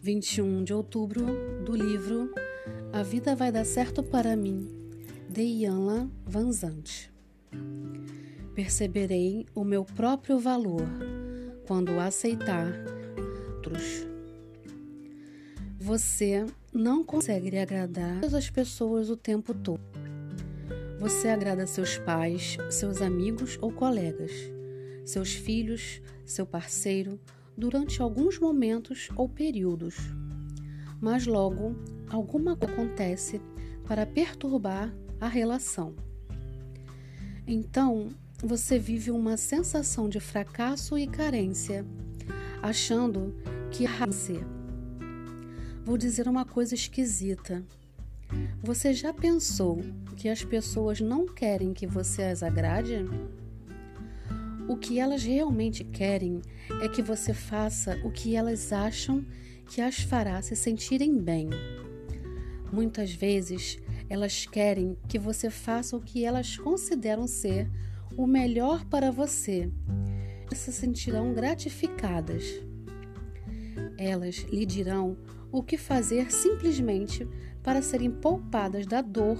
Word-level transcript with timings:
21 0.00 0.62
de 0.62 0.72
outubro, 0.72 1.26
do 1.64 1.74
livro 1.74 2.32
A 2.92 3.02
Vida 3.02 3.34
Vai 3.34 3.50
Dar 3.50 3.64
Certo 3.64 4.00
para 4.00 4.36
Mim, 4.36 4.68
de 5.28 5.42
Ianla 5.42 6.08
Vanzante. 6.24 7.12
Perceberei 8.54 9.44
o 9.56 9.64
meu 9.64 9.84
próprio 9.84 10.38
valor 10.38 10.86
quando 11.66 11.98
aceitar 11.98 12.72
outros. 13.56 14.06
Você 15.80 16.46
não 16.72 17.02
consegue 17.02 17.58
agradar 17.58 18.20
todas 18.20 18.34
as 18.34 18.48
pessoas 18.48 19.10
o 19.10 19.16
tempo 19.16 19.52
todo. 19.52 19.82
Você 21.00 21.28
agrada 21.28 21.66
seus 21.66 21.98
pais, 21.98 22.56
seus 22.70 23.02
amigos 23.02 23.58
ou 23.60 23.72
colegas, 23.72 24.30
seus 25.04 25.32
filhos, 25.34 26.00
seu 26.24 26.46
parceiro, 26.46 27.18
durante 27.58 28.00
alguns 28.00 28.38
momentos 28.38 29.08
ou 29.16 29.28
períodos. 29.28 29.96
Mas 31.00 31.26
logo 31.26 31.74
alguma 32.08 32.56
coisa 32.56 32.72
acontece 32.72 33.40
para 33.84 34.06
perturbar 34.06 34.94
a 35.20 35.26
relação. 35.26 35.94
Então, 37.44 38.10
você 38.40 38.78
vive 38.78 39.10
uma 39.10 39.36
sensação 39.36 40.08
de 40.08 40.20
fracasso 40.20 40.96
e 40.96 41.08
carência, 41.08 41.84
achando 42.62 43.34
que 43.72 43.84
é 43.84 44.12
ser. 44.12 44.46
Vou 45.84 45.98
dizer 45.98 46.28
uma 46.28 46.44
coisa 46.44 46.76
esquisita. 46.76 47.64
Você 48.62 48.92
já 48.92 49.12
pensou 49.12 49.80
que 50.16 50.28
as 50.28 50.44
pessoas 50.44 51.00
não 51.00 51.26
querem 51.26 51.72
que 51.72 51.86
você 51.86 52.22
as 52.22 52.42
agrade? 52.42 53.04
O 54.68 54.76
que 54.76 55.00
elas 55.00 55.24
realmente 55.24 55.82
querem 55.82 56.42
é 56.82 56.88
que 56.90 57.00
você 57.00 57.32
faça 57.32 57.98
o 58.04 58.10
que 58.10 58.36
elas 58.36 58.70
acham 58.70 59.24
que 59.66 59.80
as 59.80 59.98
fará 60.00 60.42
se 60.42 60.54
sentirem 60.54 61.18
bem. 61.18 61.48
Muitas 62.70 63.10
vezes, 63.10 63.78
elas 64.10 64.44
querem 64.44 64.94
que 65.08 65.18
você 65.18 65.48
faça 65.48 65.96
o 65.96 66.02
que 66.02 66.22
elas 66.22 66.58
consideram 66.58 67.26
ser 67.26 67.70
o 68.14 68.26
melhor 68.26 68.84
para 68.84 69.10
você. 69.10 69.70
E 70.52 70.54
se 70.54 70.70
sentirão 70.70 71.32
gratificadas. 71.32 72.44
Elas 73.96 74.36
lhe 74.50 74.66
dirão 74.66 75.16
o 75.50 75.62
que 75.62 75.78
fazer 75.78 76.30
simplesmente 76.30 77.26
para 77.62 77.80
serem 77.80 78.10
poupadas 78.10 78.86
da 78.86 79.00
dor 79.00 79.38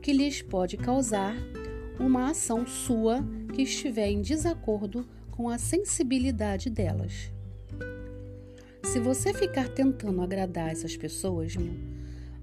que 0.00 0.12
lhes 0.12 0.40
pode 0.40 0.76
causar 0.76 1.34
uma 1.98 2.30
ação 2.30 2.64
sua 2.64 3.24
que 3.58 3.62
estiver 3.62 4.06
em 4.06 4.22
desacordo 4.22 5.04
com 5.32 5.48
a 5.48 5.58
sensibilidade 5.58 6.70
delas. 6.70 7.32
Se 8.84 9.00
você 9.00 9.34
ficar 9.34 9.68
tentando 9.68 10.22
agradar 10.22 10.70
essas 10.70 10.96
pessoas, 10.96 11.54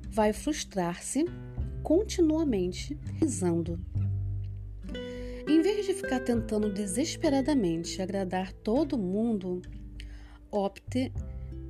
vai 0.09 0.33
frustrar-se 0.33 1.23
continuamente, 1.81 2.99
pisando. 3.17 3.79
Em 5.47 5.61
vez 5.61 5.85
de 5.85 5.93
ficar 5.93 6.19
tentando 6.19 6.69
desesperadamente 6.69 8.01
agradar 8.01 8.51
todo 8.51 8.97
mundo, 8.97 9.61
opte 10.51 11.13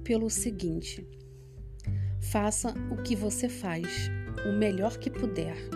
pelo 0.03 0.27
seguinte: 0.27 1.07
faça 2.19 2.73
o 2.89 3.03
que 3.03 3.15
você 3.15 3.47
faz, 3.47 4.09
o 4.43 4.57
melhor 4.57 4.97
que 4.97 5.11
puder 5.11 5.74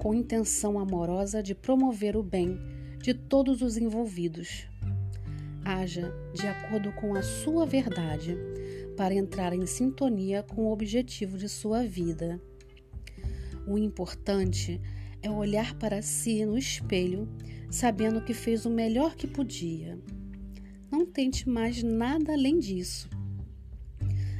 com 0.00 0.14
intenção 0.14 0.78
amorosa 0.78 1.42
de 1.42 1.54
promover 1.54 2.16
o 2.16 2.22
bem 2.22 2.58
de 3.02 3.12
todos 3.12 3.60
os 3.60 3.76
envolvidos. 3.76 4.66
Haja 5.62 6.10
de 6.32 6.46
acordo 6.46 6.90
com 6.92 7.14
a 7.14 7.22
sua 7.22 7.66
verdade 7.66 8.34
para 8.96 9.14
entrar 9.14 9.52
em 9.52 9.66
sintonia 9.66 10.42
com 10.42 10.62
o 10.64 10.72
objetivo 10.72 11.36
de 11.36 11.50
sua 11.50 11.84
vida. 11.84 12.40
O 13.66 13.76
importante 13.76 14.80
é 15.22 15.30
olhar 15.30 15.74
para 15.74 16.00
si 16.00 16.46
no 16.46 16.56
espelho, 16.56 17.28
sabendo 17.70 18.22
que 18.22 18.32
fez 18.32 18.64
o 18.64 18.70
melhor 18.70 19.14
que 19.14 19.26
podia. 19.26 19.98
Não 20.90 21.04
tente 21.04 21.46
mais 21.46 21.82
nada 21.82 22.32
além 22.32 22.58
disso. 22.58 23.08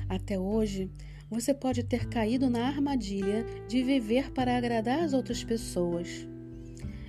Até 0.08 0.38
hoje, 0.38 0.90
você 1.30 1.54
pode 1.54 1.84
ter 1.84 2.08
caído 2.08 2.50
na 2.50 2.66
armadilha 2.66 3.46
de 3.68 3.84
viver 3.84 4.32
para 4.32 4.56
agradar 4.56 5.04
as 5.04 5.12
outras 5.12 5.44
pessoas. 5.44 6.26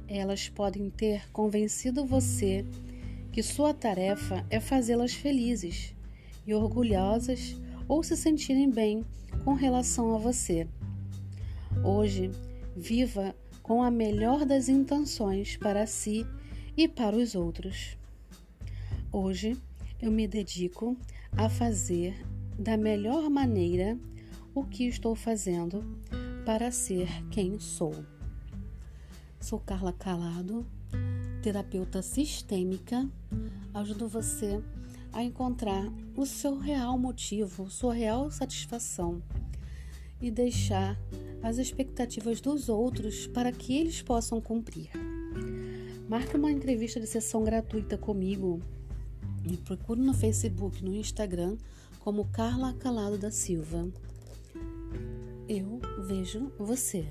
Elas 0.08 0.48
podem 0.48 0.92
ter 0.92 1.28
convencido 1.32 2.06
você 2.06 2.64
que 3.32 3.42
sua 3.42 3.74
tarefa 3.74 4.46
é 4.50 4.60
fazê-las 4.60 5.14
felizes 5.14 5.96
e 6.46 6.54
orgulhosas 6.54 7.58
ou 7.88 8.04
se 8.04 8.16
sentirem 8.16 8.70
bem 8.70 9.04
com 9.44 9.54
relação 9.54 10.14
a 10.14 10.20
você. 10.20 10.68
Hoje, 11.84 12.30
viva 12.76 13.36
com 13.64 13.82
a 13.82 13.90
melhor 13.90 14.46
das 14.46 14.70
intenções 14.70 15.58
para 15.58 15.88
si 15.88 16.28
e 16.78 16.88
para 16.88 17.16
os 17.16 17.34
outros. 17.34 17.98
Hoje, 19.12 19.58
eu 20.00 20.12
me 20.12 20.28
dedico 20.28 20.96
a 21.36 21.50
fazer 21.50 22.16
da 22.62 22.78
melhor 22.78 23.28
maneira 23.28 23.98
o 24.54 24.64
que 24.64 24.86
estou 24.88 25.16
fazendo 25.16 25.84
para 26.46 26.72
ser 26.72 27.08
quem 27.32 27.60
sou. 27.60 28.06
Sou 29.40 29.60
Carla 29.60 29.92
Calado, 29.92 30.64
terapeuta 31.42 32.04
sistêmica. 32.04 33.10
Ajudo 33.74 34.08
você 34.08 34.62
a 35.12 35.24
encontrar 35.24 35.92
o 36.16 36.24
seu 36.24 36.60
real 36.60 37.00
motivo, 37.00 37.68
sua 37.68 37.96
real 37.96 38.30
satisfação 38.30 39.24
e 40.22 40.30
deixar 40.30 40.96
as 41.42 41.58
expectativas 41.58 42.40
dos 42.40 42.70
outros 42.70 43.26
para 43.26 43.52
que 43.52 43.76
eles 43.76 44.04
possam 44.04 44.40
cumprir. 44.40 44.92
Marque 46.08 46.38
uma 46.38 46.52
entrevista 46.52 47.00
de 47.00 47.08
sessão 47.08 47.44
gratuita 47.44 47.98
comigo 47.98 48.62
e 49.46 49.58
procure 49.58 50.02
no 50.02 50.14
Facebook, 50.14 50.84
no 50.84 50.96
Instagram 50.96 51.58
como 52.00 52.26
Carla 52.26 52.74
Calado 52.74 53.18
da 53.18 53.32
Silva 53.32 53.88
eu 55.52 55.82
vejo 56.08 56.50
você. 56.58 57.06